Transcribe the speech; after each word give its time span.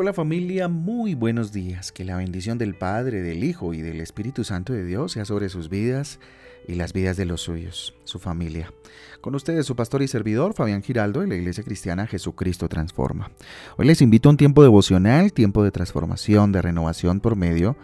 Hola, 0.00 0.12
familia, 0.12 0.68
muy 0.68 1.16
buenos 1.16 1.50
días. 1.50 1.90
Que 1.90 2.04
la 2.04 2.16
bendición 2.16 2.56
del 2.56 2.76
Padre, 2.76 3.20
del 3.20 3.42
Hijo 3.42 3.74
y 3.74 3.82
del 3.82 4.00
Espíritu 4.00 4.44
Santo 4.44 4.72
de 4.72 4.84
Dios 4.84 5.10
sea 5.10 5.24
sobre 5.24 5.48
sus 5.48 5.68
vidas 5.68 6.20
y 6.68 6.76
las 6.76 6.92
vidas 6.92 7.16
de 7.16 7.24
los 7.24 7.40
suyos, 7.40 7.96
su 8.04 8.20
familia. 8.20 8.72
Con 9.20 9.34
ustedes 9.34 9.66
su 9.66 9.74
pastor 9.74 10.02
y 10.02 10.06
servidor 10.06 10.54
Fabián 10.54 10.84
Giraldo 10.84 11.22
de 11.22 11.26
la 11.26 11.34
Iglesia 11.34 11.64
Cristiana 11.64 12.06
Jesucristo 12.06 12.68
Transforma. 12.68 13.32
Hoy 13.76 13.86
les 13.86 14.00
invito 14.00 14.28
a 14.28 14.30
un 14.30 14.36
tiempo 14.36 14.62
devocional, 14.62 15.32
tiempo 15.32 15.64
de 15.64 15.72
transformación, 15.72 16.52
de 16.52 16.62
renovación 16.62 17.18
por 17.18 17.34
medio 17.34 17.76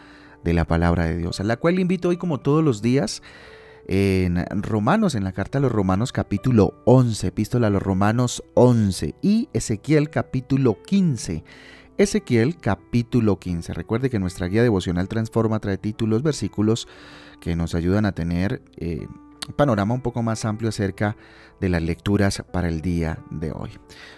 de 0.44 0.54
la 0.54 0.66
palabra 0.66 1.06
de 1.06 1.16
Dios, 1.16 1.40
a 1.40 1.42
la 1.44 1.56
cual 1.56 1.80
invito 1.80 2.10
hoy 2.10 2.16
como 2.16 2.38
todos 2.38 2.62
los 2.62 2.80
días 2.80 3.22
en 3.88 4.44
Romanos, 4.62 5.16
en 5.16 5.24
la 5.24 5.32
carta 5.32 5.58
a 5.58 5.60
los 5.60 5.72
Romanos 5.72 6.12
capítulo 6.12 6.74
11, 6.84 7.26
epístola 7.26 7.66
a 7.66 7.70
los 7.70 7.82
Romanos 7.82 8.44
11 8.54 9.16
y 9.20 9.48
Ezequiel 9.52 10.10
capítulo 10.10 10.80
15. 10.80 11.42
Ezequiel 11.96 12.56
capítulo 12.56 13.38
15. 13.38 13.72
Recuerde 13.72 14.10
que 14.10 14.18
nuestra 14.18 14.48
guía 14.48 14.64
devocional 14.64 15.08
Transforma 15.08 15.60
trae 15.60 15.78
títulos, 15.78 16.24
versículos 16.24 16.88
que 17.40 17.54
nos 17.54 17.76
ayudan 17.76 18.04
a 18.04 18.10
tener 18.10 18.62
eh, 18.78 19.06
un 19.46 19.54
panorama 19.54 19.94
un 19.94 20.00
poco 20.00 20.20
más 20.20 20.44
amplio 20.44 20.70
acerca 20.70 21.16
de 21.60 21.68
las 21.68 21.82
lecturas 21.82 22.42
para 22.52 22.66
el 22.66 22.80
día 22.80 23.22
de 23.30 23.52
hoy. 23.52 23.70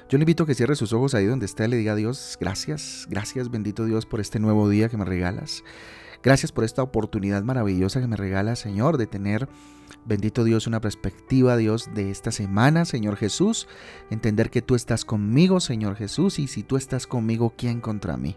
Yo 0.09 0.17
le 0.17 0.23
invito 0.23 0.45
a 0.45 0.47
que 0.47 0.55
cierre 0.55 0.75
sus 0.75 0.95
ojos 0.95 1.15
ahí 1.15 1.27
donde 1.27 1.45
está 1.45 1.67
y 1.67 1.69
le 1.69 1.77
diga 1.77 1.93
a 1.93 1.97
Dios, 1.97 2.39
gracias, 2.41 3.07
gracias 3.11 3.51
bendito 3.51 3.85
Dios 3.85 4.07
por 4.07 4.21
este 4.21 4.41
nuevo 4.41 4.71
día 4.71 4.89
que 4.89 4.97
me 4.97 5.05
regalas. 5.05 5.63
Gracias 6.23 6.53
por 6.53 6.65
esta 6.65 6.83
oportunidad 6.83 7.43
maravillosa 7.43 8.01
que 8.01 8.07
me 8.07 8.17
regala, 8.17 8.57
Señor, 8.57 8.99
de 8.99 9.07
tener, 9.07 9.49
bendito 10.05 10.45
Dios, 10.45 10.67
una 10.67 10.81
perspectiva, 10.81 11.57
Dios, 11.57 11.91
de 11.95 12.11
esta 12.11 12.33
semana, 12.33 12.85
Señor 12.85 13.17
Jesús. 13.17 13.69
Entender 14.11 14.51
que 14.51 14.63
tú 14.63 14.75
estás 14.75 15.05
conmigo, 15.05 15.61
Señor 15.61 15.97
Jesús, 15.97 16.39
y 16.39 16.47
si 16.47 16.63
tú 16.63 16.77
estás 16.77 17.07
conmigo, 17.07 17.55
¿quién 17.57 17.81
contra 17.81 18.17
mí? 18.17 18.37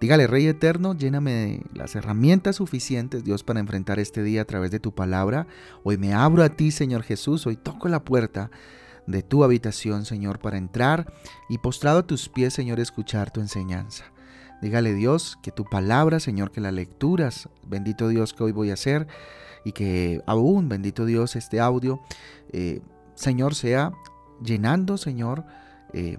Dígale, 0.00 0.26
Rey 0.26 0.46
Eterno, 0.46 0.94
lléname 0.94 1.32
de 1.32 1.62
las 1.72 1.94
herramientas 1.94 2.56
suficientes, 2.56 3.24
Dios, 3.24 3.42
para 3.42 3.60
enfrentar 3.60 3.98
este 3.98 4.22
día 4.22 4.42
a 4.42 4.44
través 4.44 4.70
de 4.70 4.80
tu 4.80 4.92
palabra. 4.92 5.46
Hoy 5.82 5.96
me 5.96 6.12
abro 6.12 6.42
a 6.42 6.50
ti, 6.50 6.72
Señor 6.72 7.04
Jesús, 7.04 7.46
hoy 7.46 7.56
toco 7.56 7.88
la 7.88 8.04
puerta 8.04 8.50
de 9.06 9.22
tu 9.22 9.44
habitación, 9.44 10.04
Señor, 10.04 10.40
para 10.40 10.58
entrar 10.58 11.12
y 11.48 11.58
postrado 11.58 12.00
a 12.00 12.06
tus 12.06 12.28
pies, 12.28 12.54
Señor, 12.54 12.80
escuchar 12.80 13.30
tu 13.30 13.40
enseñanza. 13.40 14.04
Dígale 14.64 14.94
Dios 14.94 15.38
que 15.42 15.50
tu 15.50 15.66
palabra, 15.66 16.20
Señor, 16.20 16.50
que 16.50 16.62
las 16.62 16.72
lecturas, 16.72 17.50
bendito 17.66 18.08
Dios 18.08 18.32
que 18.32 18.44
hoy 18.44 18.52
voy 18.52 18.70
a 18.70 18.74
hacer 18.74 19.06
y 19.62 19.72
que 19.72 20.22
aún, 20.24 20.70
bendito 20.70 21.04
Dios, 21.04 21.36
este 21.36 21.60
audio, 21.60 22.00
eh, 22.50 22.80
Señor, 23.14 23.54
sea 23.54 23.92
llenando, 24.42 24.96
Señor, 24.96 25.44
eh, 25.92 26.16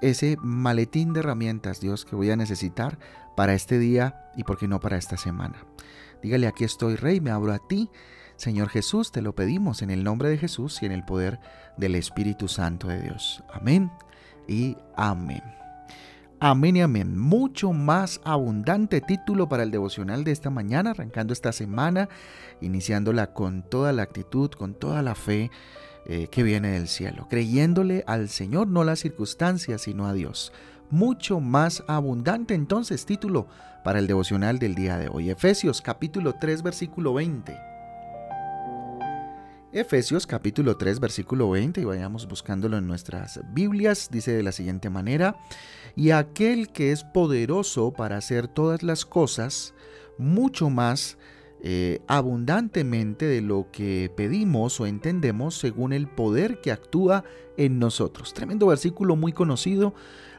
ese 0.00 0.38
maletín 0.40 1.12
de 1.12 1.20
herramientas, 1.20 1.78
Dios, 1.78 2.06
que 2.06 2.16
voy 2.16 2.30
a 2.30 2.36
necesitar 2.36 2.98
para 3.36 3.52
este 3.52 3.78
día 3.78 4.30
y, 4.38 4.44
por 4.44 4.56
qué 4.56 4.68
no, 4.68 4.80
para 4.80 4.96
esta 4.96 5.18
semana. 5.18 5.66
Dígale, 6.22 6.46
aquí 6.46 6.64
estoy, 6.64 6.96
Rey, 6.96 7.20
me 7.20 7.30
abro 7.30 7.52
a 7.52 7.58
ti. 7.58 7.90
Señor 8.36 8.70
Jesús, 8.70 9.12
te 9.12 9.20
lo 9.20 9.34
pedimos 9.34 9.82
en 9.82 9.90
el 9.90 10.02
nombre 10.02 10.30
de 10.30 10.38
Jesús 10.38 10.82
y 10.82 10.86
en 10.86 10.92
el 10.92 11.04
poder 11.04 11.40
del 11.76 11.94
Espíritu 11.94 12.48
Santo 12.48 12.88
de 12.88 13.02
Dios. 13.02 13.44
Amén 13.52 13.90
y 14.48 14.78
amén. 14.96 15.42
Amén 16.38 16.76
y 16.76 16.82
amén. 16.82 17.18
Mucho 17.18 17.72
más 17.72 18.20
abundante 18.22 19.00
título 19.00 19.48
para 19.48 19.62
el 19.62 19.70
devocional 19.70 20.22
de 20.22 20.32
esta 20.32 20.50
mañana, 20.50 20.90
arrancando 20.90 21.32
esta 21.32 21.50
semana, 21.50 22.10
iniciándola 22.60 23.32
con 23.32 23.62
toda 23.62 23.92
la 23.94 24.02
actitud, 24.02 24.50
con 24.50 24.74
toda 24.74 25.00
la 25.00 25.14
fe 25.14 25.50
eh, 26.04 26.28
que 26.30 26.42
viene 26.42 26.72
del 26.72 26.88
cielo, 26.88 27.26
creyéndole 27.30 28.04
al 28.06 28.28
Señor, 28.28 28.68
no 28.68 28.84
las 28.84 28.98
circunstancias, 28.98 29.80
sino 29.80 30.06
a 30.06 30.12
Dios. 30.12 30.52
Mucho 30.90 31.40
más 31.40 31.82
abundante 31.88 32.52
entonces 32.52 33.06
título 33.06 33.46
para 33.82 33.98
el 33.98 34.06
devocional 34.06 34.58
del 34.58 34.74
día 34.74 34.98
de 34.98 35.08
hoy. 35.08 35.30
Efesios 35.30 35.80
capítulo 35.80 36.34
3 36.38 36.62
versículo 36.62 37.14
20. 37.14 37.75
Efesios 39.76 40.26
capítulo 40.26 40.78
3 40.78 41.00
versículo 41.00 41.50
20 41.50 41.82
y 41.82 41.84
vayamos 41.84 42.26
buscándolo 42.26 42.78
en 42.78 42.86
nuestras 42.86 43.40
Biblias, 43.52 44.08
dice 44.10 44.32
de 44.32 44.42
la 44.42 44.52
siguiente 44.52 44.88
manera, 44.88 45.36
y 45.94 46.12
aquel 46.12 46.70
que 46.70 46.92
es 46.92 47.04
poderoso 47.04 47.92
para 47.92 48.16
hacer 48.16 48.48
todas 48.48 48.82
las 48.82 49.04
cosas 49.04 49.74
mucho 50.16 50.70
más 50.70 51.18
eh, 51.62 52.00
abundantemente 52.06 53.26
de 53.26 53.42
lo 53.42 53.68
que 53.70 54.10
pedimos 54.16 54.80
o 54.80 54.86
entendemos 54.86 55.58
según 55.58 55.92
el 55.92 56.08
poder 56.08 56.62
que 56.62 56.72
actúa 56.72 57.24
en 57.58 57.78
nosotros. 57.78 58.32
Tremendo 58.32 58.68
versículo 58.68 59.14
muy 59.14 59.34
conocido, 59.34 59.92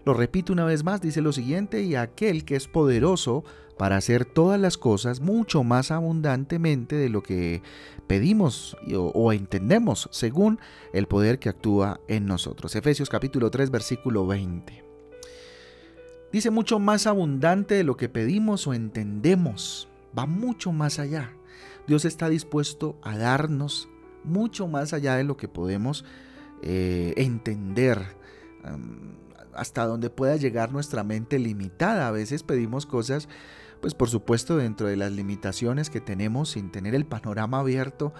lo 0.07 0.13
repito 0.13 0.53
una 0.53 0.63
vez 0.63 0.85
más, 0.85 1.01
dice 1.01 1.21
lo 1.21 1.33
siguiente, 1.33 1.83
y 1.83 1.95
aquel 1.95 2.45
que 2.45 2.55
es 2.55 2.69
poderoso 2.69 3.43
para 3.77 3.97
hacer 3.97 4.23
todas 4.23 4.57
las 4.57 4.77
cosas 4.77 5.19
mucho 5.19 5.65
más 5.65 5.91
abundantemente 5.91 6.95
de 6.95 7.09
lo 7.09 7.21
que 7.21 7.61
pedimos 8.07 8.77
o, 8.95 9.33
entendemos 9.33 10.07
según 10.13 10.59
el 10.93 11.07
poder 11.07 11.39
que 11.39 11.49
actúa 11.49 11.99
en 12.07 12.25
nosotros. 12.25 12.73
Efesios 12.77 13.09
capítulo 13.09 13.51
3 13.51 13.69
versículo 13.69 14.25
20. 14.25 14.81
Dice 16.31 16.51
mucho 16.51 16.79
más 16.79 17.05
abundante 17.05 17.75
de 17.75 17.83
lo 17.83 17.97
que 17.97 18.07
pedimos 18.07 18.65
o 18.65 18.73
entendemos. 18.73 19.89
Va 20.17 20.25
mucho 20.25 20.71
más 20.71 20.99
allá. 20.99 21.33
Dios 21.85 22.05
está 22.05 22.29
dispuesto 22.29 22.95
a 23.01 23.17
darnos 23.17 23.89
mucho 24.23 24.69
más 24.69 24.93
allá 24.93 25.17
de 25.17 25.25
lo 25.25 25.35
que 25.35 25.49
podemos 25.49 26.05
eh, 26.61 27.13
entender. 27.17 28.15
Hasta 29.57 29.85
donde 29.85 30.09
pueda 30.09 30.35
llegar 30.37 30.71
nuestra 30.71 31.03
mente 31.03 31.39
limitada. 31.39 32.07
A 32.07 32.11
veces 32.11 32.43
pedimos 32.43 32.85
cosas 32.85 33.27
pues 33.81 33.93
por 33.93 34.09
supuesto 34.09 34.57
dentro 34.57 34.87
de 34.87 34.97
las 34.97 35.11
limitaciones 35.11 35.89
que 35.89 36.01
tenemos 36.01 36.49
sin 36.51 36.71
tener 36.71 36.95
el 36.95 37.05
panorama 37.05 37.59
abierto, 37.59 38.13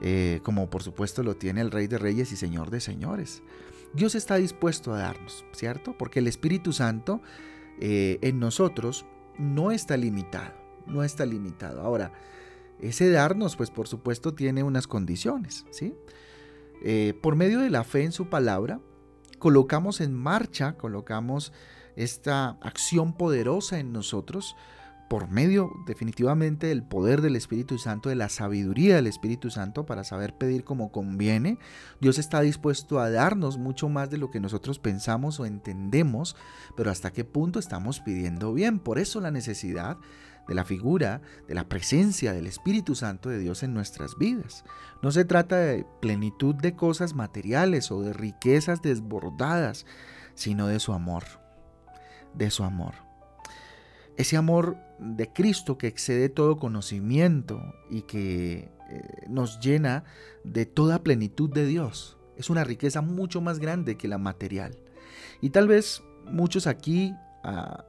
eh, 0.00 0.40
como 0.42 0.68
por 0.68 0.82
supuesto 0.82 1.22
lo 1.22 1.36
tiene 1.36 1.60
el 1.60 1.70
Rey 1.70 1.86
de 1.86 1.98
Reyes 1.98 2.32
y 2.32 2.36
Señor 2.36 2.70
de 2.70 2.80
Señores. 2.80 3.42
Dios 3.92 4.14
está 4.14 4.36
dispuesto 4.36 4.92
a 4.92 4.98
darnos, 4.98 5.44
¿cierto? 5.52 5.96
Porque 5.96 6.18
el 6.18 6.26
Espíritu 6.26 6.72
Santo 6.72 7.20
eh, 7.80 8.18
en 8.20 8.38
nosotros 8.38 9.06
no 9.38 9.70
está 9.70 9.96
limitado, 9.96 10.54
no 10.86 11.02
está 11.02 11.24
limitado. 11.24 11.80
Ahora, 11.80 12.12
ese 12.80 13.10
darnos, 13.10 13.56
pues 13.56 13.70
por 13.70 13.88
supuesto 13.88 14.34
tiene 14.34 14.62
unas 14.62 14.86
condiciones, 14.86 15.64
¿sí? 15.70 15.94
Eh, 16.82 17.14
por 17.22 17.36
medio 17.36 17.60
de 17.60 17.70
la 17.70 17.84
fe 17.84 18.04
en 18.04 18.12
su 18.12 18.28
palabra, 18.28 18.80
colocamos 19.38 20.00
en 20.00 20.14
marcha, 20.14 20.74
colocamos 20.74 21.52
esta 21.96 22.50
acción 22.60 23.14
poderosa 23.14 23.78
en 23.78 23.92
nosotros 23.92 24.56
por 25.08 25.30
medio 25.30 25.70
definitivamente 25.86 26.66
del 26.66 26.82
poder 26.82 27.20
del 27.20 27.36
Espíritu 27.36 27.78
Santo, 27.78 28.08
de 28.08 28.16
la 28.16 28.28
sabiduría 28.28 28.96
del 28.96 29.06
Espíritu 29.06 29.50
Santo 29.50 29.86
para 29.86 30.04
saber 30.04 30.34
pedir 30.34 30.64
como 30.64 30.90
conviene, 30.90 31.58
Dios 32.00 32.18
está 32.18 32.40
dispuesto 32.40 32.98
a 32.98 33.10
darnos 33.10 33.56
mucho 33.58 33.88
más 33.88 34.10
de 34.10 34.18
lo 34.18 34.30
que 34.30 34.40
nosotros 34.40 34.78
pensamos 34.78 35.38
o 35.38 35.46
entendemos, 35.46 36.36
pero 36.76 36.90
hasta 36.90 37.12
qué 37.12 37.24
punto 37.24 37.58
estamos 37.58 38.00
pidiendo 38.00 38.52
bien. 38.52 38.80
Por 38.80 38.98
eso 38.98 39.20
la 39.20 39.30
necesidad 39.30 39.98
de 40.48 40.54
la 40.54 40.64
figura, 40.64 41.20
de 41.48 41.54
la 41.54 41.68
presencia 41.68 42.32
del 42.32 42.46
Espíritu 42.46 42.94
Santo 42.94 43.28
de 43.28 43.38
Dios 43.38 43.62
en 43.62 43.74
nuestras 43.74 44.16
vidas. 44.16 44.64
No 45.02 45.10
se 45.10 45.24
trata 45.24 45.56
de 45.58 45.86
plenitud 46.00 46.54
de 46.54 46.74
cosas 46.74 47.14
materiales 47.14 47.90
o 47.90 48.02
de 48.02 48.12
riquezas 48.12 48.82
desbordadas, 48.82 49.86
sino 50.34 50.66
de 50.66 50.80
su 50.80 50.92
amor, 50.92 51.24
de 52.34 52.50
su 52.50 52.64
amor. 52.64 52.94
Ese 54.16 54.36
amor 54.36 54.78
de 54.98 55.32
Cristo 55.32 55.76
que 55.76 55.88
excede 55.88 56.28
todo 56.28 56.56
conocimiento 56.56 57.60
y 57.90 58.02
que 58.02 58.70
eh, 58.88 59.26
nos 59.28 59.60
llena 59.60 60.04
de 60.44 60.64
toda 60.64 61.02
plenitud 61.02 61.52
de 61.52 61.66
Dios. 61.66 62.16
Es 62.36 62.50
una 62.50 62.64
riqueza 62.64 63.02
mucho 63.02 63.40
más 63.40 63.58
grande 63.58 63.96
que 63.96 64.08
la 64.08 64.18
material. 64.18 64.78
Y 65.40 65.50
tal 65.50 65.68
vez 65.68 66.02
muchos 66.30 66.66
aquí 66.66 67.14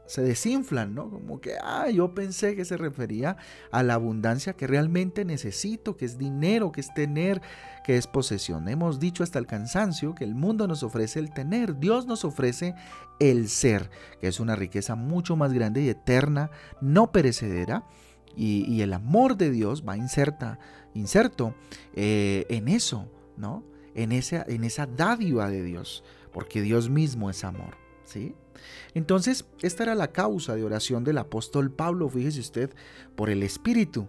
se 0.05 0.21
desinflan, 0.21 0.93
¿no? 0.93 1.09
Como 1.09 1.41
que, 1.41 1.55
ah, 1.61 1.89
yo 1.89 2.13
pensé 2.13 2.55
que 2.55 2.65
se 2.65 2.77
refería 2.77 3.37
a 3.71 3.83
la 3.83 3.95
abundancia 3.95 4.53
que 4.53 4.67
realmente 4.67 5.25
necesito, 5.25 5.97
que 5.97 6.05
es 6.05 6.17
dinero, 6.17 6.71
que 6.71 6.81
es 6.81 6.93
tener, 6.93 7.41
que 7.83 7.97
es 7.97 8.07
posesión. 8.07 8.67
Hemos 8.67 8.99
dicho 8.99 9.23
hasta 9.23 9.39
el 9.39 9.47
cansancio 9.47 10.13
que 10.13 10.23
el 10.23 10.35
mundo 10.35 10.67
nos 10.67 10.83
ofrece 10.83 11.19
el 11.19 11.33
tener, 11.33 11.79
Dios 11.79 12.05
nos 12.05 12.23
ofrece 12.23 12.75
el 13.19 13.49
ser, 13.49 13.89
que 14.21 14.27
es 14.27 14.39
una 14.39 14.55
riqueza 14.55 14.95
mucho 14.95 15.35
más 15.35 15.53
grande 15.53 15.81
y 15.81 15.89
eterna, 15.89 16.51
no 16.81 17.11
perecedera. 17.11 17.83
Y, 18.35 18.81
el 18.81 18.93
amor 18.93 19.35
de 19.35 19.49
Dios 19.49 19.83
va 19.87 19.97
inserta, 19.97 20.59
inserto 20.93 21.55
eh, 21.95 22.45
en 22.49 22.67
eso, 22.67 23.11
¿no? 23.35 23.63
En 23.95 24.11
esa, 24.11 24.45
en 24.47 24.63
esa 24.63 24.85
dádiva 24.85 25.49
de 25.49 25.63
Dios, 25.63 26.03
porque 26.31 26.61
Dios 26.61 26.87
mismo 26.87 27.31
es 27.31 27.43
amor, 27.43 27.86
Entonces, 28.93 29.45
esta 29.61 29.83
era 29.83 29.95
la 29.95 30.11
causa 30.11 30.55
de 30.55 30.63
oración 30.63 31.03
del 31.03 31.17
apóstol 31.17 31.71
Pablo, 31.71 32.09
fíjese 32.09 32.39
usted, 32.39 32.69
por 33.15 33.29
el 33.29 33.43
Espíritu, 33.43 34.07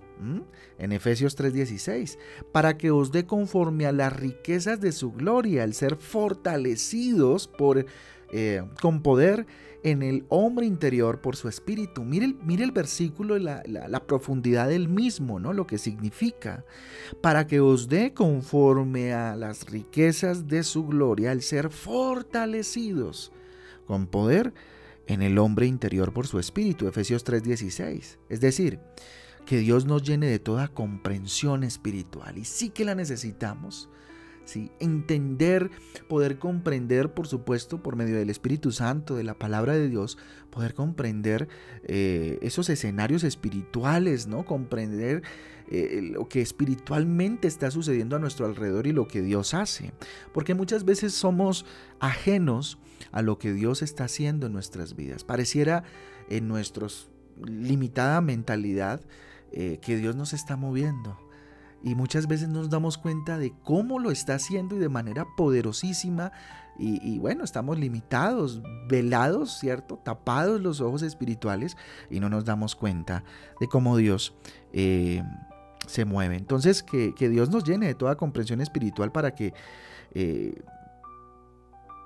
en 0.78 0.92
Efesios 0.92 1.36
3:16, 1.36 2.18
para 2.52 2.76
que 2.76 2.90
os 2.90 3.12
dé 3.12 3.26
conforme 3.26 3.86
a 3.86 3.92
las 3.92 4.14
riquezas 4.14 4.80
de 4.80 4.92
su 4.92 5.12
gloria, 5.12 5.64
el 5.64 5.74
ser 5.74 5.96
fortalecidos 5.96 7.48
por 7.48 7.84
eh, 8.30 8.62
con 8.80 9.02
poder 9.02 9.46
en 9.84 10.02
el 10.02 10.24
hombre 10.28 10.66
interior 10.66 11.20
por 11.20 11.36
su 11.36 11.48
espíritu. 11.48 12.02
Mire, 12.04 12.34
el 12.48 12.72
versículo, 12.72 13.38
la, 13.38 13.62
la, 13.66 14.06
profundidad 14.06 14.68
del 14.68 14.88
mismo, 14.88 15.38
¿no? 15.38 15.52
Lo 15.52 15.66
que 15.66 15.78
significa. 15.78 16.64
Para 17.22 17.46
que 17.46 17.60
os 17.60 17.88
dé 17.88 18.12
conforme 18.12 19.12
a 19.12 19.36
las 19.36 19.70
riquezas 19.70 20.48
de 20.48 20.62
su 20.62 20.86
gloria 20.86 21.32
el 21.32 21.42
ser 21.42 21.70
fortalecidos 21.70 23.32
con 23.88 24.06
poder 24.06 24.54
en 25.08 25.22
el 25.22 25.38
hombre 25.38 25.66
interior 25.66 26.12
por 26.12 26.28
su 26.28 26.38
espíritu. 26.38 26.86
Efesios 26.86 27.24
3:16. 27.24 28.18
Es 28.28 28.40
decir, 28.40 28.78
que 29.46 29.58
Dios 29.58 29.86
nos 29.86 30.02
llene 30.02 30.26
de 30.26 30.38
toda 30.38 30.68
comprensión 30.68 31.64
espiritual. 31.64 32.36
Y 32.36 32.44
sí 32.44 32.68
que 32.68 32.84
la 32.84 32.94
necesitamos 32.94 33.88
entender, 34.80 35.70
poder 36.08 36.38
comprender, 36.38 37.12
por 37.12 37.26
supuesto, 37.26 37.82
por 37.82 37.96
medio 37.96 38.16
del 38.16 38.30
Espíritu 38.30 38.72
Santo, 38.72 39.16
de 39.16 39.24
la 39.24 39.34
palabra 39.34 39.74
de 39.74 39.88
Dios, 39.88 40.18
poder 40.50 40.74
comprender 40.74 41.48
eh, 41.84 42.38
esos 42.42 42.68
escenarios 42.70 43.24
espirituales, 43.24 44.26
¿no? 44.26 44.44
Comprender 44.44 45.22
eh, 45.70 46.00
lo 46.02 46.28
que 46.28 46.40
espiritualmente 46.40 47.48
está 47.48 47.70
sucediendo 47.70 48.16
a 48.16 48.18
nuestro 48.18 48.46
alrededor 48.46 48.86
y 48.86 48.92
lo 48.92 49.06
que 49.06 49.22
Dios 49.22 49.54
hace. 49.54 49.92
Porque 50.32 50.54
muchas 50.54 50.84
veces 50.84 51.12
somos 51.12 51.66
ajenos 52.00 52.78
a 53.12 53.22
lo 53.22 53.38
que 53.38 53.52
Dios 53.52 53.82
está 53.82 54.04
haciendo 54.04 54.46
en 54.46 54.52
nuestras 54.52 54.96
vidas. 54.96 55.24
Pareciera 55.24 55.84
en 56.28 56.48
nuestra 56.48 56.86
limitada 57.44 58.20
mentalidad 58.20 59.00
eh, 59.52 59.78
que 59.80 59.96
Dios 59.96 60.16
nos 60.16 60.32
está 60.32 60.56
moviendo 60.56 61.27
y 61.82 61.94
muchas 61.94 62.26
veces 62.26 62.48
nos 62.48 62.70
damos 62.70 62.98
cuenta 62.98 63.38
de 63.38 63.52
cómo 63.62 63.98
lo 63.98 64.10
está 64.10 64.34
haciendo 64.34 64.76
y 64.76 64.78
de 64.78 64.88
manera 64.88 65.26
poderosísima 65.36 66.32
y, 66.80 67.18
bueno, 67.18 67.42
estamos 67.42 67.76
limitados, 67.76 68.62
velados, 68.88 69.58
¿cierto? 69.58 69.96
Tapados 69.96 70.60
los 70.60 70.80
ojos 70.80 71.02
espirituales 71.02 71.76
y 72.08 72.20
no 72.20 72.28
nos 72.28 72.44
damos 72.44 72.76
cuenta 72.76 73.24
de 73.58 73.66
cómo 73.66 73.96
Dios 73.96 74.36
eh, 74.72 75.24
se 75.88 76.04
mueve. 76.04 76.36
Entonces, 76.36 76.84
que, 76.84 77.12
Dios 77.18 77.50
nos 77.50 77.64
llene 77.64 77.88
de 77.88 77.94
toda 77.96 78.16
comprensión 78.16 78.60
espiritual 78.60 79.10
para 79.10 79.34
que... 79.34 79.54
Eh, 80.14 80.62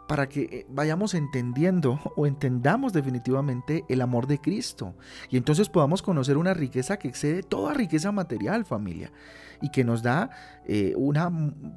para 0.09 0.29
que 0.29 0.43
eh, 0.43 0.67
vayamos 0.69 1.15
entendiendo 1.15 2.01
o 2.17 2.27
entendamos 2.27 2.93
definitivamente 2.93 3.85
el 3.89 4.01
amor 4.01 4.27
de 4.27 4.39
Cristo 4.39 4.95
y 5.31 5.37
entonces 5.37 5.69
podamos 5.69 6.03
conocer 6.03 6.37
una 6.37 6.55
riqueza 6.55 6.99
que 6.99 7.09
excede 7.09 7.43
toda 7.43 7.75
riqueza 7.75 8.13
material, 8.13 8.65
familia, 8.65 9.13
y 9.61 9.71
que 9.71 9.85
nos 9.85 10.03
da 10.03 10.31
eh, 10.67 10.95
una 10.97 11.31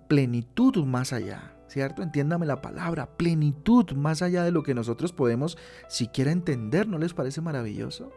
plenitud 0.07 0.85
más 0.85 1.13
allá. 1.13 1.51
¿Cierto? 1.67 2.03
Entiéndame 2.03 2.45
la 2.45 2.61
palabra, 2.61 3.17
plenitud 3.17 3.91
más 3.93 4.21
allá 4.21 4.43
de 4.43 4.51
lo 4.51 4.63
que 4.63 4.75
nosotros 4.75 5.11
podemos 5.11 5.57
siquiera 5.89 6.31
entender, 6.31 6.87
¿no 6.87 6.99
les 6.99 7.13
parece 7.13 7.41
maravilloso? 7.41 8.13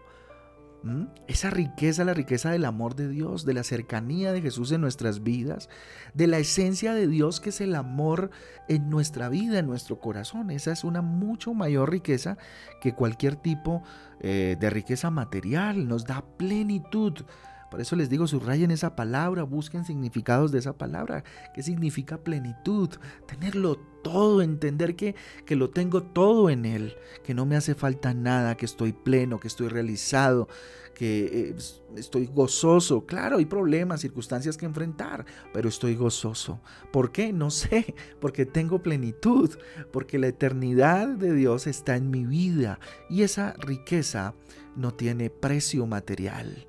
¿Mm? 0.83 1.07
Esa 1.27 1.51
riqueza, 1.51 2.05
la 2.05 2.15
riqueza 2.15 2.51
del 2.51 2.65
amor 2.65 2.95
de 2.95 3.09
Dios, 3.09 3.45
de 3.45 3.53
la 3.53 3.65
cercanía 3.65 4.33
de 4.33 4.41
Jesús 4.41 4.71
en 4.71 4.81
nuestras 4.81 5.25
vidas, 5.25 5.69
de 6.15 6.29
la 6.29 6.39
esencia 6.39 6.95
de 6.95 7.09
Dios 7.09 7.41
que 7.41 7.51
es 7.51 7.61
el 7.61 7.75
amor 7.75 8.31
en 8.69 8.89
nuestra 8.89 9.29
vida, 9.29 9.59
en 9.59 9.67
nuestro 9.67 9.99
corazón. 9.99 10.51
Esa 10.51 10.71
es 10.71 10.85
una 10.85 11.03
mucho 11.03 11.53
mayor 11.53 11.91
riqueza 11.91 12.39
que 12.81 12.95
cualquier 12.95 13.35
tipo 13.35 13.83
eh, 14.21 14.57
de 14.59 14.71
riqueza 14.71 15.11
material. 15.11 15.89
Nos 15.89 16.05
da 16.05 16.25
plenitud 16.37 17.25
por 17.70 17.81
eso 17.81 17.97
les 17.97 18.09
digo, 18.09 18.26
subrayen 18.26 18.70
esa 18.70 18.97
palabra, 18.97 19.43
busquen 19.43 19.85
significados 19.85 20.53
de 20.53 20.59
esa 20.59 20.76
palabra. 20.76 21.25
¿Qué 21.55 21.62
significa 21.62 22.19
plenitud? 22.19 22.88
Tenerlo 23.26 23.76
todo, 24.03 24.43
entender 24.43 24.97
que, 24.97 25.15
que 25.44 25.56
lo 25.56 25.70
tengo 25.70 26.03
todo 26.03 26.50
en 26.50 26.65
Él, 26.65 26.94
que 27.25 27.35
no 27.35 27.47
me 27.47 27.56
hace 27.56 27.75
falta 27.75 28.15
nada, 28.15 28.56
que 28.56 28.65
estoy 28.65 28.93
pleno, 28.93 29.38
que 29.38 29.49
estoy 29.49 29.69
realizado, 29.69 30.49
que 30.94 31.50
eh, 31.50 31.56
estoy 31.97 32.26
gozoso. 32.26 33.06
Claro, 33.06 33.38
hay 33.38 33.47
problemas, 33.47 34.00
circunstancias 34.00 34.56
que 34.56 34.67
enfrentar, 34.67 35.26
pero 35.53 35.69
estoy 35.69 35.94
gozoso. 35.94 36.61
¿Por 36.91 37.12
qué? 37.12 37.32
No 37.32 37.50
sé, 37.50 37.94
porque 38.20 38.47
tengo 38.47 38.82
plenitud, 38.82 39.50
porque 39.93 40.19
la 40.19 40.29
eternidad 40.29 41.09
de 41.09 41.35
Dios 41.35 41.67
está 41.67 41.97
en 41.97 42.11
mi 42.11 42.25
vida 42.25 42.81
y 43.11 43.23
esa 43.23 43.53
riqueza 43.59 44.35
no 44.76 44.94
tiene 44.94 45.29
precio 45.29 45.87
material. 45.87 46.68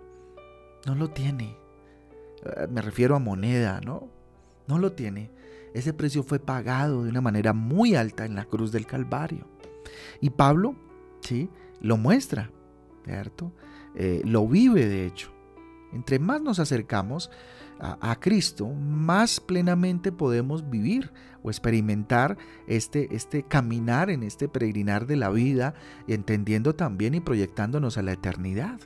No 0.85 0.95
lo 0.95 1.09
tiene. 1.09 1.57
Eh, 2.43 2.67
me 2.69 2.81
refiero 2.81 3.15
a 3.15 3.19
moneda, 3.19 3.81
¿no? 3.81 4.07
No 4.67 4.77
lo 4.77 4.93
tiene. 4.93 5.31
Ese 5.73 5.93
precio 5.93 6.23
fue 6.23 6.39
pagado 6.39 7.03
de 7.03 7.09
una 7.09 7.21
manera 7.21 7.53
muy 7.53 7.95
alta 7.95 8.25
en 8.25 8.35
la 8.35 8.45
cruz 8.45 8.71
del 8.71 8.85
Calvario. 8.85 9.47
Y 10.21 10.31
Pablo, 10.31 10.75
¿sí? 11.21 11.49
Lo 11.81 11.97
muestra, 11.97 12.51
¿cierto? 13.05 13.53
Eh, 13.95 14.21
lo 14.25 14.47
vive, 14.47 14.87
de 14.87 15.05
hecho. 15.05 15.31
Entre 15.91 16.19
más 16.19 16.41
nos 16.41 16.59
acercamos 16.59 17.31
a, 17.81 18.19
Cristo, 18.19 18.67
más 18.67 19.39
plenamente 19.39 20.11
podemos 20.11 20.69
vivir 20.69 21.13
o 21.43 21.49
experimentar 21.49 22.37
este, 22.67 23.15
este 23.15 23.43
caminar 23.43 24.09
en 24.09 24.23
este 24.23 24.49
peregrinar 24.49 25.07
de 25.07 25.15
la 25.15 25.29
vida, 25.29 25.73
entendiendo 26.05 26.75
también 26.75 27.15
y 27.15 27.21
proyectándonos 27.21 27.97
a 27.97 28.01
la 28.01 28.11
eternidad. 28.11 28.81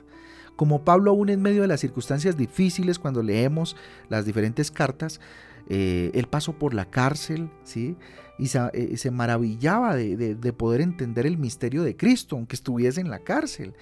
Como 0.56 0.84
Pablo 0.84 1.10
aún 1.10 1.28
en 1.28 1.42
medio 1.42 1.62
de 1.62 1.68
las 1.68 1.80
circunstancias 1.80 2.36
difíciles, 2.36 2.98
cuando 2.98 3.22
leemos 3.22 3.76
las 4.08 4.24
diferentes 4.24 4.70
cartas, 4.70 5.20
eh, 5.68 6.10
él 6.14 6.26
pasó 6.26 6.52
por 6.52 6.74
la 6.74 6.90
cárcel, 6.90 7.50
¿sí? 7.64 7.96
Y 8.38 8.48
se, 8.48 8.60
eh, 8.72 9.10
maravillaba 9.10 9.96
de, 9.96 10.52
poder 10.52 10.80
entender 10.80 11.26
el 11.26 11.38
misterio 11.38 11.82
de 11.82 11.96
Cristo, 11.96 12.36
aunque 12.36 12.56
estuviese 12.56 13.00
en 13.00 13.10
la 13.10 13.20
cárcel, 13.20 13.74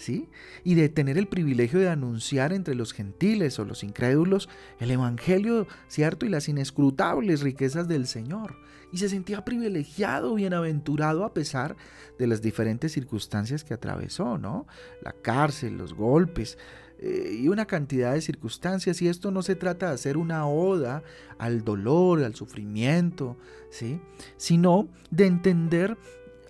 ¿sí? 0.00 0.28
Y 0.64 0.74
de 0.74 0.88
tener 0.88 1.18
el 1.18 1.28
privilegio 1.28 1.78
de 1.78 1.90
anunciar 1.90 2.52
entre 2.52 2.74
los 2.74 2.92
gentiles 2.92 3.58
o 3.58 3.64
los 3.64 3.84
incrédulos 3.84 4.48
el 4.78 4.90
Evangelio, 4.90 5.68
¿cierto? 5.88 6.24
Y 6.24 6.30
las 6.30 6.48
inescrutables 6.48 7.42
riquezas 7.42 7.86
del 7.86 8.06
Señor 8.06 8.56
y 8.92 8.98
se 8.98 9.08
sentía 9.08 9.44
privilegiado, 9.44 10.34
bienaventurado 10.34 11.24
a 11.24 11.34
pesar 11.34 11.76
de 12.18 12.26
las 12.26 12.42
diferentes 12.42 12.92
circunstancias 12.92 13.62
que 13.62 13.74
atravesó, 13.74 14.38
¿no? 14.38 14.66
La 15.02 15.12
cárcel, 15.12 15.76
los 15.76 15.94
golpes 15.94 16.58
eh, 16.98 17.38
y 17.40 17.48
una 17.48 17.66
cantidad 17.66 18.14
de 18.14 18.20
circunstancias. 18.20 19.00
Y 19.02 19.08
esto 19.08 19.30
no 19.30 19.42
se 19.42 19.54
trata 19.54 19.88
de 19.88 19.94
hacer 19.94 20.16
una 20.16 20.46
oda 20.46 21.02
al 21.38 21.62
dolor, 21.62 22.24
al 22.24 22.34
sufrimiento, 22.34 23.36
¿sí? 23.70 24.00
Sino 24.36 24.88
de 25.10 25.26
entender 25.26 25.96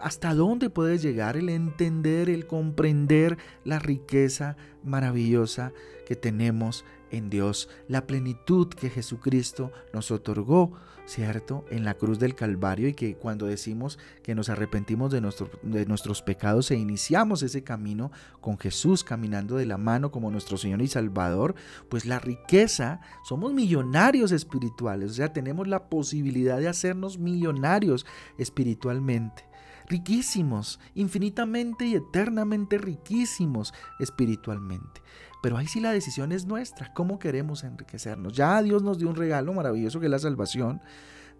hasta 0.01 0.35
dónde 0.35 0.71
puedes 0.71 1.03
llegar, 1.03 1.37
el 1.37 1.49
entender, 1.49 2.31
el 2.31 2.47
comprender 2.47 3.39
la 3.65 3.79
riqueza 3.79 4.57
maravillosa 4.83 5.73
que 6.07 6.17
tenemos 6.17 6.85
en 7.11 7.29
Dios, 7.29 7.69
la 7.89 8.07
plenitud 8.07 8.69
que 8.69 8.91
Jesucristo 8.91 9.73
nos 9.93 10.11
otorgó 10.11 10.73
¿cierto? 11.11 11.65
En 11.71 11.85
la 11.85 11.95
cruz 11.95 12.21
del 12.21 12.37
Calvario 12.37 12.87
y 12.87 12.95
que 12.95 13.17
cuando 13.17 13.47
decimos 13.47 13.99
que 14.23 14.37
nos 14.37 14.49
arrepentimos 14.49 15.11
de, 15.11 15.21
de 15.63 15.87
nuestros 15.87 16.23
pecados 16.23 16.71
e 16.71 16.77
iniciamos 16.77 17.43
ese 17.43 17.65
camino 17.65 18.13
con 18.41 18.59
Jesús 18.59 19.03
caminando 19.03 19.57
de 19.57 19.67
la 19.67 19.77
mano 19.77 20.13
como 20.13 20.31
nuestro 20.31 20.57
Señor 20.57 20.83
y 20.83 20.87
Salvador, 20.87 21.57
pues 21.89 22.07
la 22.07 22.21
riqueza, 22.21 23.01
somos 23.25 23.53
millonarios 23.53 24.31
espirituales, 24.31 25.11
o 25.11 25.15
sea, 25.15 25.33
tenemos 25.33 25.67
la 25.67 25.89
posibilidad 25.89 26.59
de 26.59 26.69
hacernos 26.69 27.19
millonarios 27.19 28.07
espiritualmente 28.39 29.50
riquísimos, 29.91 30.79
infinitamente 30.95 31.85
y 31.85 31.97
eternamente 31.97 32.79
riquísimos 32.79 33.75
espiritualmente. 33.99 35.03
Pero 35.43 35.57
ahí 35.57 35.67
sí 35.67 35.81
la 35.81 35.93
decisión 35.93 36.33
es 36.33 36.47
nuestra, 36.47 36.93
cómo 36.95 37.19
queremos 37.19 37.65
enriquecernos. 37.65 38.33
Ya 38.33 38.63
Dios 38.63 38.83
nos 38.83 38.99
dio 38.99 39.09
un 39.09 39.17
regalo 39.17 39.53
maravilloso 39.53 39.99
que 39.99 40.07
es 40.07 40.11
la 40.11 40.19
salvación, 40.19 40.81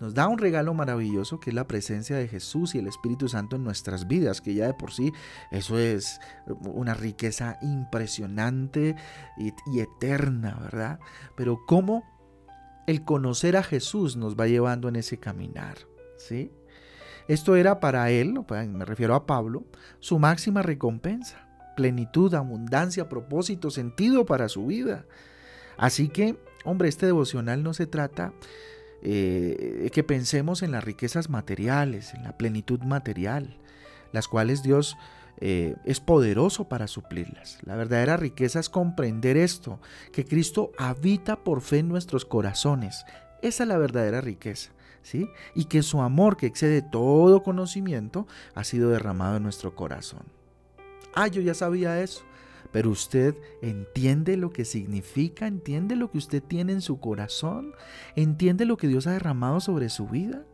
nos 0.01 0.15
da 0.15 0.27
un 0.29 0.39
regalo 0.39 0.75
maravilloso 0.75 1.39
que 1.39 1.51
es 1.51 1.55
la 1.55 1.69
presencia 1.69 2.17
de 2.17 2.27
Jesús 2.27 2.75
y 2.75 2.79
el 2.79 2.89
Espíritu 2.89 3.29
Santo 3.29 3.57
en 3.57 3.65
nuestras 3.65 4.09
vidas, 4.09 4.41
que 4.41 4.55
ya 4.55 4.67
de 4.67 4.75
por 4.75 4.93
sí 4.93 5.13
eso 5.53 5.79
es 5.79 6.21
una 6.49 6.95
riqueza 6.95 7.59
impresionante 7.63 8.97
y, 9.39 9.53
y 9.67 9.81
eterna, 9.81 10.59
¿verdad? 10.61 10.99
Pero 11.37 11.61
cómo 11.67 12.03
el 12.87 13.05
conocer 13.05 13.57
a 13.57 13.63
Jesús 13.63 14.17
nos 14.17 14.35
va 14.35 14.47
llevando 14.47 14.89
en 14.89 14.97
ese 14.97 15.21
caminar, 15.21 15.77
¿sí? 16.17 16.51
Esto 17.31 17.55
era 17.55 17.79
para 17.79 18.11
él, 18.11 18.35
me 18.73 18.85
refiero 18.85 19.15
a 19.15 19.25
Pablo, 19.25 19.63
su 20.01 20.19
máxima 20.19 20.63
recompensa, 20.63 21.47
plenitud, 21.77 22.35
abundancia, 22.35 23.09
propósito, 23.09 23.71
sentido 23.71 24.27
para 24.27 24.49
su 24.49 24.67
vida. 24.67 25.05
Así 25.77 26.09
que, 26.09 26.37
hombre, 26.65 26.89
este 26.89 27.07
devocional 27.07 27.63
no 27.63 27.73
se 27.73 27.87
trata 27.87 28.33
eh, 29.05 29.91
que 29.93 30.03
pensemos 30.03 30.65
en 30.65 30.73
las 30.73 30.83
riquezas 30.83 31.31
materiales, 31.31 32.15
en 32.15 32.25
la 32.25 32.37
plenitud 32.37 32.81
material, 32.81 33.59
las 34.11 34.27
cuales 34.27 34.65
Dios 34.65 34.97
eh, 35.39 35.77
es 35.85 36.01
poderoso 36.01 36.69
para 36.69 36.89
suplirlas. 36.89 37.59
La 37.63 37.77
verdadera 37.77 38.17
riqueza 38.17 38.59
es 38.59 38.69
comprender 38.69 39.37
esto, 39.37 39.79
que 40.11 40.25
Cristo 40.25 40.73
habita 40.79 41.45
por 41.45 41.61
fe 41.61 41.79
en 41.79 41.91
nuestros 41.91 42.25
corazones. 42.25 43.05
Esa 43.41 43.63
es 43.63 43.69
la 43.69 43.79
verdadera 43.79 44.21
riqueza 44.21 44.73
Y 45.55 45.65
que 45.65 45.83
su 45.83 46.01
amor, 46.01 46.37
que 46.37 46.47
excede 46.47 46.83
todo 46.83 47.43
conocimiento, 47.43 48.27
ha 48.55 48.65
sido 48.65 48.91
derramado 48.91 49.37
en 49.37 49.43
nuestro 49.43 49.75
corazón. 49.75 50.23
Ah, 51.15 51.27
yo 51.27 51.41
ya 51.41 51.55
sabía 51.55 52.01
eso. 52.01 52.23
Pero 52.73 52.91
usted 52.91 53.35
entiende 53.63 54.37
lo 54.37 54.53
que 54.53 54.65
significa, 54.65 55.47
entiende 55.47 55.97
lo 55.97 56.11
que 56.11 56.19
usted 56.19 56.43
tiene 56.43 56.73
en 56.73 56.83
su 56.83 57.01
corazón, 57.01 57.75
entiende 58.15 58.65
lo 58.65 58.77
que 58.77 58.87
Dios 58.87 59.09
ha 59.09 59.13
derramado 59.13 59.61
sobre 59.61 59.89
su 59.89 60.07
vida. 60.07 60.45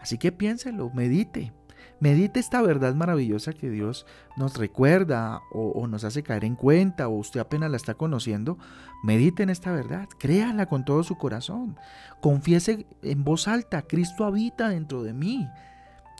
Así 0.00 0.18
que 0.18 0.32
piénselo, 0.32 0.90
medite. 0.90 1.52
Medite 2.02 2.40
esta 2.40 2.60
verdad 2.62 2.96
maravillosa 2.96 3.52
que 3.52 3.70
Dios 3.70 4.06
nos 4.36 4.56
recuerda 4.58 5.40
o, 5.52 5.86
nos 5.86 6.02
hace 6.02 6.24
caer 6.24 6.44
en 6.44 6.56
cuenta 6.56 7.06
o 7.06 7.12
usted 7.12 7.38
apenas 7.38 7.70
la 7.70 7.76
está 7.76 7.94
conociendo. 7.94 8.58
Medite 9.04 9.44
en 9.44 9.50
esta 9.50 9.70
verdad, 9.70 10.08
créala 10.18 10.66
con 10.66 10.84
todo 10.84 11.04
su 11.04 11.16
corazón. 11.16 11.78
Confiese 12.20 12.88
en 13.02 13.22
voz 13.22 13.46
alta, 13.46 13.82
Cristo 13.82 14.24
habita 14.24 14.70
dentro 14.70 15.04
de 15.04 15.12
mí. 15.12 15.48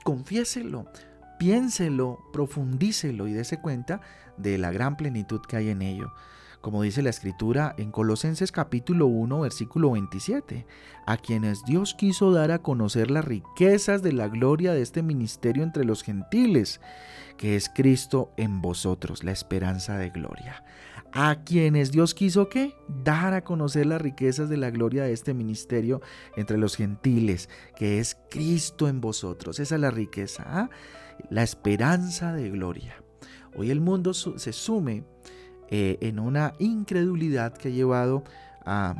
Confiéselo, 0.05 0.87
piénselo, 1.41 2.21
profundícelo 2.33 3.27
y 3.27 3.33
dése 3.33 3.61
cuenta 3.61 4.01
de 4.37 4.59
la 4.59 4.71
gran 4.71 4.97
plenitud 4.97 5.41
que 5.41 5.57
hay 5.57 5.71
en 5.71 5.83
ello 5.83 6.13
como 6.63 6.83
dice 6.83 7.03
la 7.03 7.11
escritura 7.11 7.75
en 7.77 7.91
Colosenses 7.91 8.53
capítulo 8.53 9.07
1 9.07 9.41
versículo 9.41 9.91
27, 9.91 10.65
a 11.07 11.17
quienes 11.17 11.65
Dios 11.65 11.93
quiso 11.95 12.31
dar 12.33 12.53
a 12.53 12.61
conocer 12.61 13.11
las 13.11 13.25
riquezas 13.25 14.01
de 14.01 14.13
la 14.13 14.29
gloria 14.29 14.73
de 14.73 14.81
este 14.81 15.03
ministerio 15.03 15.65
entre 15.65 15.85
los 15.85 16.05
gentiles, 16.05 16.81
que 17.37 17.57
es 17.57 17.69
Cristo 17.69 18.33
en 18.37 18.63
vosotros, 18.63 19.25
la 19.25 19.33
esperanza 19.33 19.99
de 19.99 20.11
gloria. 20.11 20.65
A 21.13 21.43
quienes 21.45 21.91
Dios 21.91 22.15
quiso 22.15 22.49
qué? 22.49 22.75
Dar 22.89 23.35
a 23.35 23.43
conocer 23.43 23.85
las 23.85 24.01
riquezas 24.01 24.49
de 24.49 24.57
la 24.57 24.71
gloria 24.71 25.03
de 25.03 25.13
este 25.13 25.35
ministerio 25.35 26.01
entre 26.37 26.59
los 26.59 26.77
gentiles, 26.77 27.51
que 27.75 27.99
es 27.99 28.17
Cristo 28.31 28.89
en 28.89 29.01
vosotros. 29.01 29.59
Esa 29.59 29.75
es 29.75 29.81
la 29.81 29.91
riqueza, 29.91 30.45
¿ah? 30.47 30.71
la 31.29 31.43
esperanza 31.43 32.33
de 32.33 32.51
gloria. 32.51 33.03
Hoy 33.55 33.71
el 33.71 33.81
mundo 33.81 34.15
se 34.15 34.53
sume 34.53 35.05
eh, 35.75 35.97
en 36.03 36.19
una 36.19 36.53
incredulidad 36.59 37.57
que 37.57 37.69
ha 37.69 37.71
llevado 37.71 38.25
a, 38.67 38.95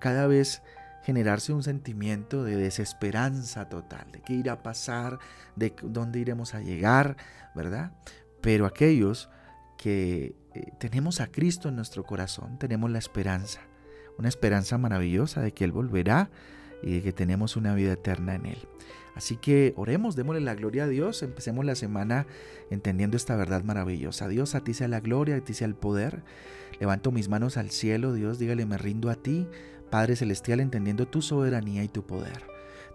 cada 0.00 0.26
vez 0.26 0.60
generarse 1.04 1.52
un 1.52 1.62
sentimiento 1.62 2.42
de 2.42 2.56
desesperanza 2.56 3.68
total, 3.68 4.10
de 4.10 4.20
qué 4.20 4.32
irá 4.32 4.54
a 4.54 4.62
pasar, 4.64 5.20
de 5.54 5.72
dónde 5.84 6.18
iremos 6.18 6.52
a 6.56 6.62
llegar, 6.62 7.16
¿verdad? 7.54 7.92
Pero 8.40 8.66
aquellos 8.66 9.30
que 9.78 10.34
eh, 10.52 10.72
tenemos 10.80 11.20
a 11.20 11.28
Cristo 11.28 11.68
en 11.68 11.76
nuestro 11.76 12.02
corazón, 12.02 12.58
tenemos 12.58 12.90
la 12.90 12.98
esperanza, 12.98 13.60
una 14.18 14.28
esperanza 14.28 14.78
maravillosa 14.78 15.40
de 15.42 15.52
que 15.52 15.62
Él 15.62 15.70
volverá 15.70 16.28
y 16.82 16.94
de 16.94 17.02
que 17.02 17.12
tenemos 17.12 17.54
una 17.54 17.72
vida 17.72 17.92
eterna 17.92 18.34
en 18.34 18.46
Él. 18.46 18.68
Así 19.14 19.36
que 19.36 19.74
oremos, 19.76 20.16
démosle 20.16 20.40
la 20.40 20.54
gloria 20.54 20.84
a 20.84 20.88
Dios, 20.88 21.22
empecemos 21.22 21.64
la 21.64 21.74
semana 21.74 22.26
entendiendo 22.70 23.16
esta 23.16 23.36
verdad 23.36 23.64
maravillosa. 23.64 24.28
Dios, 24.28 24.54
a 24.54 24.62
ti 24.62 24.74
sea 24.74 24.88
la 24.88 25.00
gloria, 25.00 25.36
a 25.36 25.40
ti 25.40 25.54
sea 25.54 25.66
el 25.66 25.74
poder. 25.74 26.22
Levanto 26.78 27.12
mis 27.12 27.28
manos 27.28 27.56
al 27.56 27.70
cielo, 27.70 28.12
Dios, 28.12 28.38
dígale, 28.38 28.66
me 28.66 28.78
rindo 28.78 29.10
a 29.10 29.16
ti, 29.16 29.46
Padre 29.90 30.16
Celestial, 30.16 30.60
entendiendo 30.60 31.06
tu 31.06 31.22
soberanía 31.22 31.82
y 31.82 31.88
tu 31.88 32.06
poder. 32.06 32.44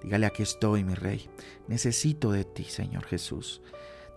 Dígale, 0.02 0.26
aquí 0.26 0.44
estoy, 0.44 0.84
mi 0.84 0.94
Rey. 0.94 1.30
Necesito 1.68 2.32
de 2.32 2.46
ti, 2.46 2.64
Señor 2.64 3.06
Jesús. 3.06 3.62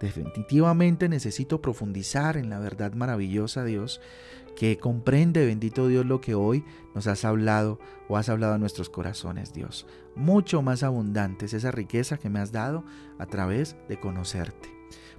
Definitivamente 0.01 1.09
necesito 1.09 1.61
profundizar 1.61 2.37
en 2.37 2.51
la 2.51 2.61
verdad 2.61 2.93
maravillosa, 2.93 3.65
Dios, 3.65 4.01
que 4.57 4.79
comprende, 4.79 5.47
bendito 5.47 5.89
Dios, 5.89 6.07
lo 6.07 6.21
que 6.21 6.35
hoy 6.35 6.65
nos 6.95 7.07
has 7.07 7.25
hablado 7.25 7.79
o 8.09 8.17
has 8.17 8.29
hablado 8.29 8.55
a 8.55 8.59
nuestros 8.59 8.91
corazones, 8.91 9.53
Dios. 9.53 9.87
Mucho 10.15 10.63
más 10.63 10.83
abundante 10.83 11.47
es 11.47 11.53
esa 11.53 11.71
riqueza 11.71 12.17
que 12.17 12.31
me 12.31 12.41
has 12.41 12.53
dado 12.53 12.85
a 13.19 13.27
través 13.27 13.77
de 13.89 13.99
conocerte. 13.99 14.69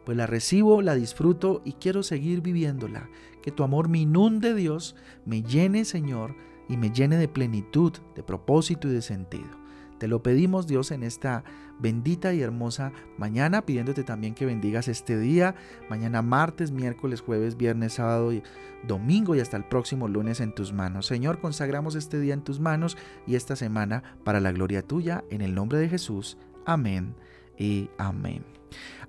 Pues 0.05 0.17
la 0.17 0.27
recibo, 0.27 0.81
la 0.81 0.95
disfruto 0.95 1.62
y 1.65 1.74
quiero 1.74 2.03
seguir 2.03 2.41
viviéndola. 2.41 3.09
Que 3.41 3.51
tu 3.51 3.63
amor 3.63 3.89
me 3.89 4.00
inunde, 4.00 4.55
Dios, 4.55 4.95
me 5.25 5.43
llene, 5.43 5.86
Señor, 5.86 6.36
y 6.67 6.77
me 6.77 6.91
llene 6.91 7.17
de 7.17 7.27
plenitud, 7.27 7.93
de 8.15 8.24
propósito 8.24 8.88
y 8.88 8.91
de 8.91 9.01
sentido. 9.01 9.59
Te 10.00 10.08
lo 10.08 10.24
pedimos 10.24 10.65
Dios 10.65 10.91
en 10.91 11.03
esta 11.03 11.44
bendita 11.79 12.34
y 12.34 12.41
hermosa 12.41 12.91
mañana, 13.18 13.65
pidiéndote 13.65 14.03
también 14.03 14.34
que 14.34 14.46
bendigas 14.46 14.88
este 14.88 15.20
día, 15.20 15.56
mañana 15.89 16.22
martes, 16.22 16.72
miércoles, 16.72 17.22
jueves, 17.22 17.58
viernes, 17.58 17.94
sábado 17.94 18.34
y 18.34 18.41
domingo 18.88 19.36
y 19.36 19.39
hasta 19.39 19.58
el 19.58 19.65
próximo 19.65 20.08
lunes 20.08 20.39
en 20.39 20.53
tus 20.56 20.74
manos. 20.74 21.06
Señor, 21.06 21.39
consagramos 21.39 21.96
este 21.96 22.20
día 22.20 22.34
en 22.34 22.44
tus 22.44 22.60
manos 22.60 22.98
y 23.27 23.36
esta 23.36 23.56
semana 23.56 24.03
para 24.24 24.39
la 24.39 24.51
gloria 24.51 24.82
tuya, 24.82 25.24
en 25.29 25.41
el 25.41 25.53
nombre 25.53 25.79
de 25.79 25.89
Jesús. 25.89 26.38
Amén 26.65 27.15
y 27.58 27.89
amén. 27.98 28.46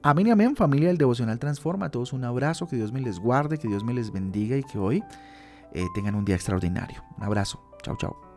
Amén 0.02 0.26
y 0.26 0.30
amén, 0.30 0.56
familia 0.56 0.88
del 0.88 0.98
Devocional 0.98 1.38
Transforma. 1.38 1.86
A 1.86 1.90
todos 1.90 2.12
un 2.12 2.24
abrazo, 2.24 2.66
que 2.66 2.76
Dios 2.76 2.92
me 2.92 3.00
les 3.00 3.18
guarde, 3.18 3.58
que 3.58 3.68
Dios 3.68 3.84
me 3.84 3.94
les 3.94 4.10
bendiga 4.10 4.56
y 4.56 4.62
que 4.62 4.78
hoy 4.78 5.02
eh, 5.72 5.84
tengan 5.94 6.14
un 6.14 6.24
día 6.24 6.36
extraordinario. 6.36 7.04
Un 7.18 7.24
abrazo. 7.24 7.62
Chao, 7.82 7.96
chao. 7.96 8.29